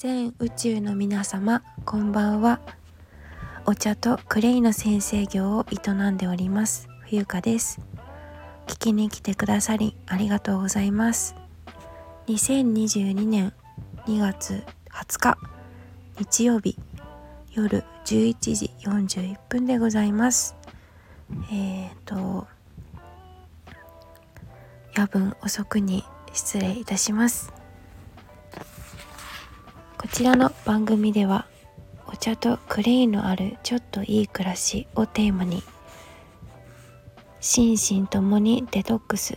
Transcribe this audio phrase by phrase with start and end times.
[0.00, 2.60] 全宇宙の皆様こんばんは。
[3.66, 7.80] お茶とクレイの先生業を営んでおります冬香です。
[8.68, 11.34] 聞きに来てくださりありがとうございます。
[12.28, 13.52] 2022年
[14.06, 15.38] 2月20日
[16.16, 16.78] 日曜日
[17.50, 20.54] 夜11時41分でございます。
[21.50, 22.46] えっ、ー、と
[24.94, 27.57] 夜分遅くに失礼いたします。
[30.10, 31.46] こちらの番組では
[32.06, 35.62] お茶とクレイのあるちょっといい暮らしをテーマに
[37.40, 39.36] 心身ともにデトックス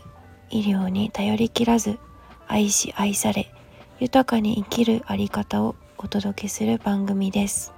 [0.49, 1.99] 医療に頼りきらず
[2.47, 3.51] 愛し愛され
[3.99, 7.73] 豊かに生きるあり方をお届けする番組です。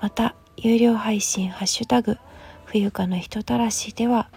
[0.00, 2.16] また有料配信ハッシュタグ
[2.64, 4.30] 冬香の人たらしでは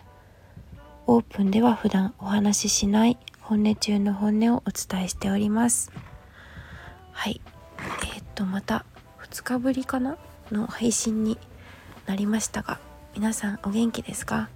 [1.07, 5.91] オープンでは普段お話ししない本音中の本音をお伝えしております。
[7.13, 7.41] はい、
[8.37, 8.85] とまた
[9.31, 10.15] 2日ぶりかな
[10.51, 11.39] の配信に
[12.05, 12.79] なりましたが
[13.15, 14.47] 皆さんお元気ですか？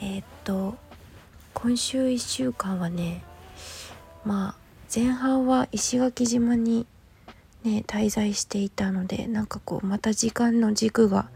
[0.00, 0.74] えー、っと
[1.54, 3.22] 今週1週間はね
[4.24, 4.54] まあ
[4.92, 6.88] 前半は石垣島に
[7.62, 11.28] ね滞在していたのでなんかこうまた時間の軸が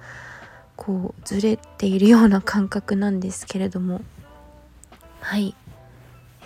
[0.74, 4.02] こうずれているような感覚なんですけれども。
[5.20, 5.54] はい。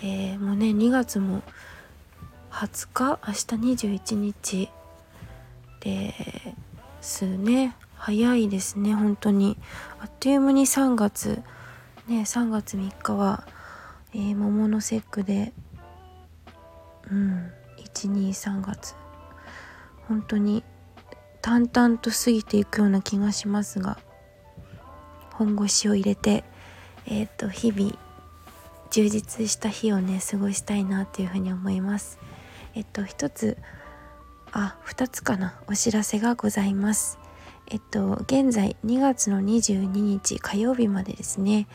[0.03, 1.41] えー、もうね2月も
[2.51, 3.19] 20日？
[3.27, 4.69] 明日21日。
[5.81, 6.23] で
[7.01, 7.75] すね。
[7.95, 9.57] 早いですね本当に。
[9.99, 11.43] あっという間に3月。
[12.07, 13.45] ね3月3日は、
[14.13, 15.53] えー、桃の節句で
[17.11, 18.95] うん123月。
[20.07, 20.63] 本当に
[21.41, 23.97] 淡々と過ぎていくような気がしますが
[25.31, 26.43] 本腰を入れて
[27.05, 27.97] えっ、ー、と日々
[28.91, 32.19] 充実した日をね過ごしたいなというふうに思います。
[32.75, 33.57] えっと一つ
[34.51, 35.55] あ2つかな。
[35.67, 37.19] お知らせがございます。
[37.67, 41.67] えっと現在2月の22日火曜日までですね、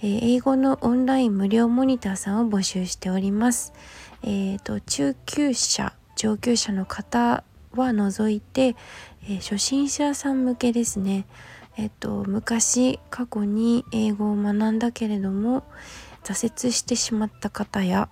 [0.00, 3.74] えー、英語のオンライン無料モニターさんを募集しております。
[4.22, 8.76] えっ、と中級者上級者の方は除いて、
[9.24, 11.26] えー、初心者さん向けですね。
[11.76, 15.64] えっと昔過去に英語を学んだけれども
[16.24, 18.08] 挫折してしまった方や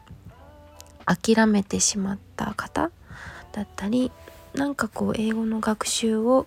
[1.07, 2.91] 諦めてしまった方
[3.55, 4.11] だったり
[4.55, 6.47] なんかこう英語の学習を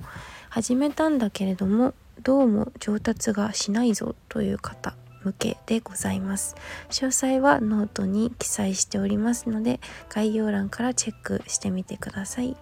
[0.49, 6.55] 始めたんだけれどもどうも上達がしないぞという方向けでございます。
[6.89, 9.79] 詳細はノートに記載しておりますので
[10.09, 12.55] 概要欄からチェックしてみてください。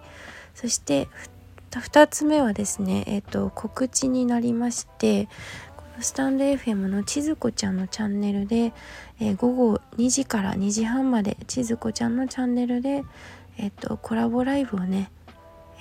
[0.54, 1.08] そして
[1.72, 5.28] 2つ目はですね、えっ、ー、と告知になりまして
[6.00, 8.74] スタンド FM のちずこちゃんのチャンネルで、
[9.20, 13.04] えー、午後2時から2時半までちずこちゃんのチャンネルで、
[13.58, 15.12] えっ、とコラボライブをね、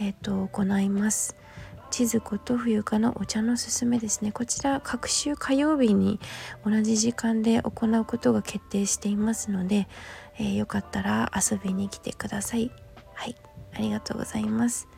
[0.01, 1.37] えっ、と行います。
[1.91, 4.33] ちずこと冬香のお茶のすすめですね。
[4.33, 6.19] こちら各週火曜日に
[6.65, 9.87] 同じ時間で行うことが決定していますので、
[10.39, 12.73] えー、よかったら遊びに来てください。
[13.15, 13.37] はい。
[13.75, 14.89] ありがとうございます。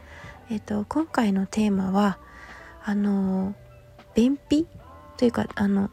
[0.51, 2.19] えっ、と今回のテーマは
[2.83, 3.55] あの
[4.15, 4.67] 便秘
[5.17, 5.91] というかあの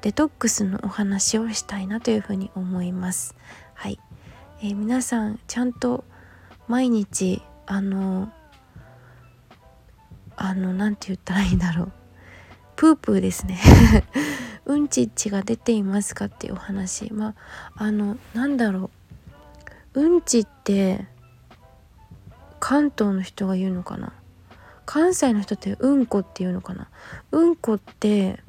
[0.00, 3.34] デトックスのお話をしたいなというふうに思います。
[3.74, 3.98] はい、
[4.60, 6.04] えー、皆さんちゃんと
[6.68, 8.30] 毎日あの
[10.36, 11.92] あの何て言ったらいいんだろう。
[12.76, 13.58] プープーですね。
[14.66, 17.12] うんちっちが出ていますかっていうお話。
[17.12, 17.34] ま
[17.74, 18.90] ああのなんだろ
[19.94, 20.00] う。
[20.00, 21.06] うんちって
[22.60, 24.12] 関東の人が言うのかな。
[24.84, 26.88] 関西の人ってうんこっていうのかな。
[27.32, 28.42] うんこって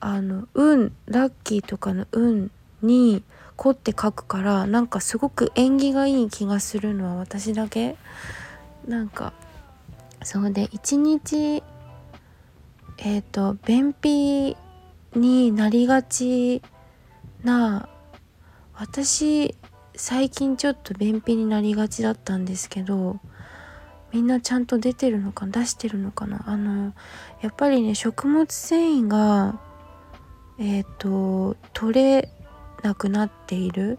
[0.00, 2.50] あの運ラッキーとかの運
[2.82, 3.22] に
[3.56, 7.96] 「子」って書くからなんかすごく縁起がいい気がするのは私だけ。
[8.86, 9.32] なんか
[10.22, 11.62] そうで一日
[12.98, 14.56] えっ、ー、と便秘
[15.14, 16.62] になりがち
[17.42, 17.88] な
[18.74, 19.54] 私
[19.96, 23.20] 最近ちょっと便秘になりがちだったんですけど
[24.12, 26.44] みんなちゃんと出てるのか出してるのかな。
[26.46, 26.92] あの
[27.40, 29.58] やっぱりね食物繊維が
[30.58, 32.30] えっ、ー、と取れ
[32.84, 33.98] なくなっている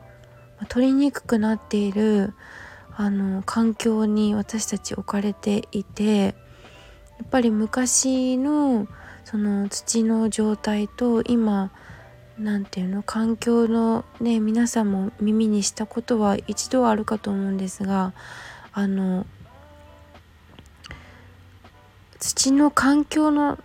[0.69, 2.33] 取りにくくなっている
[2.95, 6.33] あの環境に私たち置かれていてや
[7.23, 8.87] っぱり昔の
[9.25, 11.71] その土の状態と今
[12.37, 18.13] 何て言うの環境のね皆さんも耳にしたことは一度はあるかと思うんですが
[18.71, 19.25] あの
[22.19, 23.57] 土の環境の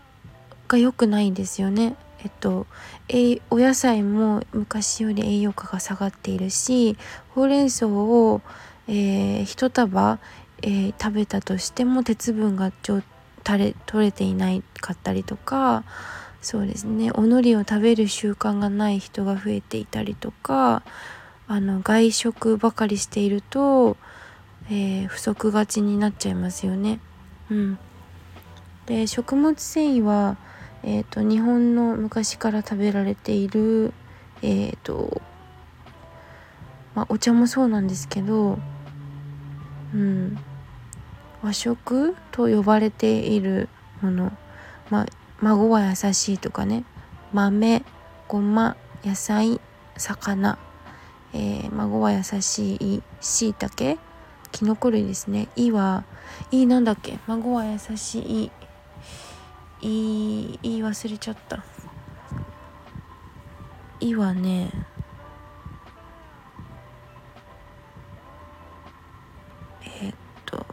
[0.66, 1.96] が良くないんですよね。
[2.23, 2.66] えっと、
[3.12, 6.97] えお野菜も昔より栄養価が下がっているし
[7.35, 8.41] ほうれん草を、
[8.89, 10.19] えー、1束
[10.62, 13.03] えー、食べたとしても鉄分が取
[13.95, 15.85] れていないかったりとか
[16.43, 20.83] そうですねおのりを食べる習慣がない人が増えていたりとか
[21.49, 23.97] あの外食ばかりしていると、
[24.67, 27.01] えー、不足がちになっちゃいますよね。
[27.51, 27.79] うん、
[28.87, 30.37] で食物繊維は、
[30.82, 33.93] えーと、日本の昔から食べられている、
[34.43, 35.21] えーと
[36.94, 38.59] まあ、お茶もそうなんですけど、
[39.94, 40.38] うん、
[41.43, 43.69] 和食と呼ばれている
[44.00, 44.32] もの、
[44.91, 45.06] まあ、
[45.41, 46.85] 孫は優しいとかね
[47.33, 47.83] 豆
[48.29, 49.61] ごま野菜
[49.97, 50.59] 魚、
[51.33, 53.99] えー、孫は優しいしいたけ
[54.53, 56.05] きのこ類ですね「い」は
[56.50, 57.19] 「い」なんだっけ？
[57.26, 58.50] 孫は優しい
[59.82, 61.65] 「い」いい忘れちゃった
[64.00, 64.71] 「い」はね
[69.82, 70.15] えー、っ
[70.47, 70.67] と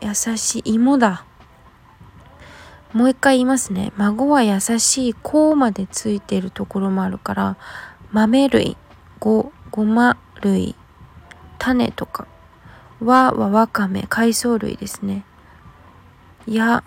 [0.00, 1.24] 優しい芋だ
[2.94, 3.92] もう一回言いますね。
[3.96, 7.56] 孫は優しいこうまでついてるところもあるから、
[8.12, 8.76] 豆類、
[9.18, 10.76] ご、ごま類、
[11.58, 12.28] 種とか、
[13.00, 15.24] わはわかめ、海藻類ですね。
[16.46, 16.84] や、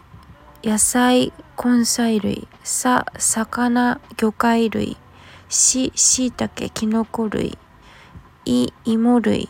[0.64, 4.98] 野菜、根菜類、さ、魚、魚介類、
[5.50, 7.58] し、しいたけ、きのこ類、
[8.46, 9.50] い、芋類、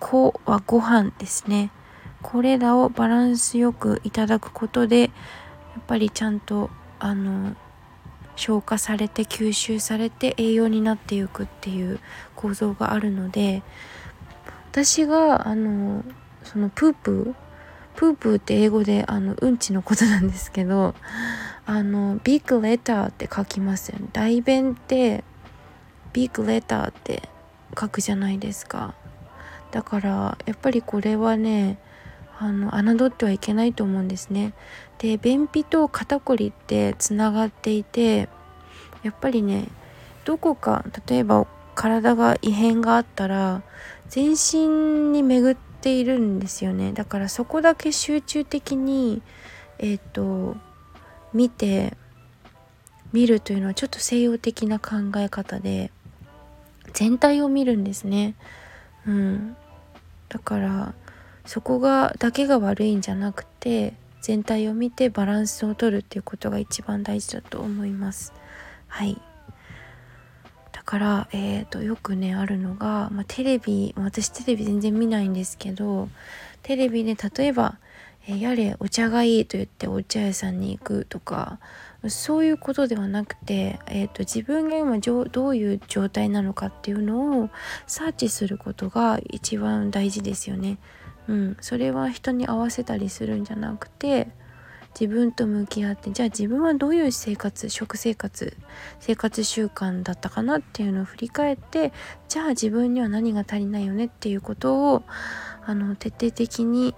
[0.00, 1.70] こはご飯ですね。
[2.22, 5.10] これらをバランスよくいただくことでやっ
[5.86, 7.56] ぱりちゃんとあの
[8.36, 12.00] 消化されて吸収されて栄養になっていくっていう
[12.34, 13.62] 構造があるので
[14.70, 16.04] 私があの
[16.44, 17.41] そのプープー
[17.96, 20.94] プープーって英語であのうんちのことなんですけど
[21.66, 24.08] あのビッグレターって書きますよね。
[24.12, 25.24] 代弁って
[26.12, 27.28] ビッグレターって
[27.78, 28.94] 書くじゃないですか。
[29.70, 31.78] だからやっぱりこれはね
[32.38, 34.52] あの侮ってはいけないと思うんですね。
[34.98, 38.28] で便秘と肩こりってつながっていて
[39.02, 39.68] やっぱりね
[40.24, 43.62] どこか例えば体が異変があったら
[44.08, 46.92] 全身に巡ってているんですよね。
[46.92, 49.20] だからそこだけ集中的に
[49.78, 50.56] えっ、ー、と
[51.34, 51.96] 見て
[53.12, 55.90] 見るというのはちょっと西洋的な考え方で
[56.92, 58.34] 全体を見るんですね。
[59.06, 59.56] うん、
[60.28, 60.94] だから
[61.44, 68.32] そこがだけが悪いんじゃなくて全体を見てバランスをとるっていうことが一番大事だと思います。
[68.86, 69.20] はい。
[70.92, 76.10] からえーと、よくねあるのが、まあ、テレビ私テレビ全然見ないんですけど
[76.62, 77.78] テレビで例えば
[78.28, 81.60] えやれお茶がいいと言ってお茶屋さんに行くとか
[82.08, 87.48] そういうことではなくて、えーと、自分が今どういう状態なのかっていうのを
[87.86, 90.76] サーチすることが一番大事ですよね。
[91.26, 94.28] うん、それは人に合わせたりするんじゃなくて
[94.98, 98.56] 自分と向き合ってじゃあ自分はどういう生活食生活
[99.00, 101.92] 生活習慣だったかなっていうのを振り返って
[102.28, 105.02] じゃあ自分には何が足りないよねっていうことを
[105.64, 106.94] あの徹底的に、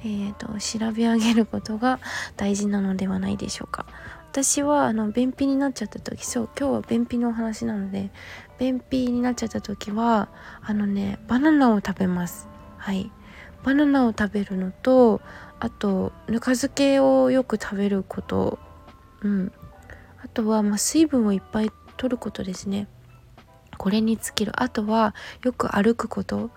[0.00, 2.00] えーと、調べ上げることが
[2.36, 3.86] 大事なのではないでしょうか。
[4.30, 8.10] 私はあの便秘になっちゃった時そう今日は便秘のお話なので
[8.58, 10.28] 便秘になっちゃった時は
[10.60, 12.46] あのねバナナを食べます
[12.76, 13.10] はい
[13.64, 15.20] バナナを食べるのと
[15.60, 18.58] あとぬか漬けをよく食べること。
[19.22, 19.52] うん。
[20.22, 22.88] あとはまあ水分をいっぱい取ることですね。
[23.76, 24.52] これに尽きる。
[24.62, 26.50] あとはよく歩くこと。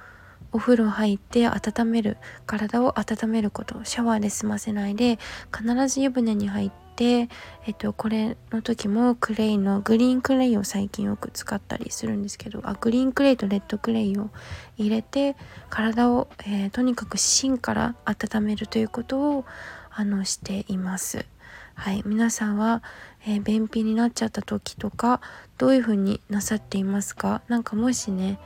[0.51, 3.83] お風呂入って温める体を温めること。
[3.83, 5.19] シャワーで済ませないで
[5.55, 7.29] 必ず湯船に入っで、
[7.65, 14.29] えっと、これの時もクレイのグリーンクレイを最近よく使ったりするんですけどあグリーンクレイとレッドクレイを
[14.77, 15.35] 入れて
[15.69, 19.45] 体を、えー、とにかく芯から温めるということを
[19.89, 21.25] あのしています。
[21.73, 22.83] はい、皆さんは、
[23.25, 25.21] えー、便秘になっちゃった時とか
[25.57, 27.41] どういう風になさっていますか？
[27.47, 28.37] 何かもしね、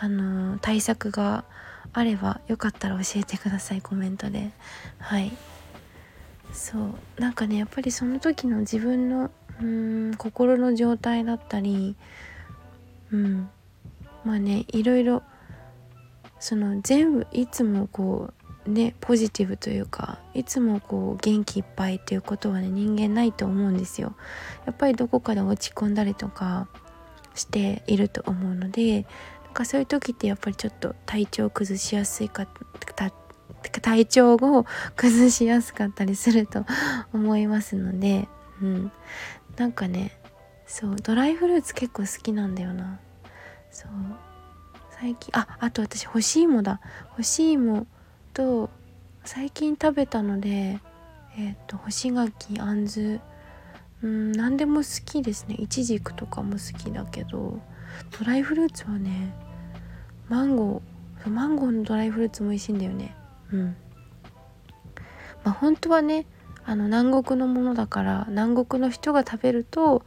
[0.00, 1.44] あの、対策が
[1.92, 4.50] あればよかったら教えてくださいコメントで。
[4.98, 5.32] はい
[6.52, 11.96] そうなんかねやっぱりその時の自分のうん心の状態だったり
[13.12, 13.50] うん
[14.24, 15.22] まあねいろいろ
[16.40, 18.32] その全部いつもこ
[18.66, 24.14] うねポジティブというかいつもこう元気いっぱいっていうことはね人間ないと思うんですよ。
[24.66, 26.68] やっぱりどこかで落ち込んだりとか
[27.34, 29.06] していると思うので
[29.58, 32.46] かそういう時ってやっぱりちょっと体調崩しやすいか
[33.82, 36.64] 体調を崩しやすかったりすると
[37.12, 38.28] 思いますので、
[38.62, 38.92] うん、
[39.56, 40.16] なんかね
[40.66, 43.00] そうドライフルーツ結構好きなんだよな。
[43.70, 43.90] そう。
[45.00, 46.80] 最近ああと私干し芋だ。
[47.16, 47.86] 干し芋
[48.34, 48.70] と
[49.24, 50.78] 最近食べたので
[51.36, 53.20] えっ、と干し柿あんず。
[54.02, 55.56] うん何でも好きですね。
[55.56, 57.58] いちじくとかも好きだけど
[58.18, 59.34] ドライフルーツはね
[60.28, 63.14] マンゴーマンゴーのドライフルーツも美味しいんだよね
[63.52, 63.76] うん
[65.44, 66.26] まあ本当はね
[66.64, 70.04] あの南国のものだから南国の人が食べると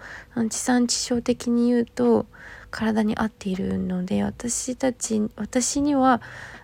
[0.49, 2.27] 地産地消的に言うと
[2.69, 6.21] 体に合っているので私たち私には、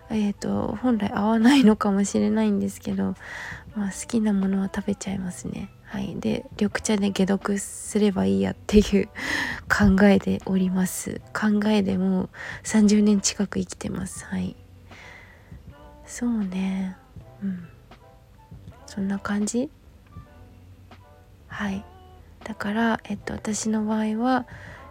[0.08, 3.14] えーと、本来合わないのかもしれないんですけど、
[3.76, 5.68] まあ、好きなものは食べちゃいますね。
[5.88, 9.08] はい、で緑茶で解毒すればいいやっていう
[9.68, 11.20] 考えでおります。
[11.32, 12.28] 考えでもう
[12.64, 14.24] 30年近く生きてます。
[14.26, 14.54] はい。
[16.06, 16.96] そうね。
[17.42, 17.68] うん。
[18.86, 19.70] そんな感じ？
[21.48, 21.84] はい。
[22.44, 24.46] だからえっと私の場合は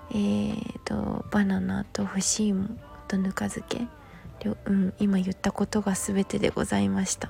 [0.10, 2.70] えーと、バナナと干し芋
[3.10, 3.88] とぬか漬け、
[4.66, 7.30] うん、今言ったことが全てでございました、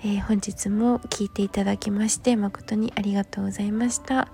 [0.00, 4.28] えー、本日も聴いていただきまして誠にありがとうございました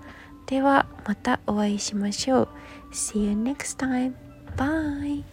[0.45, 2.47] ではまたお会いしましょう
[2.91, 4.13] See you next time!
[4.55, 5.23] Bye!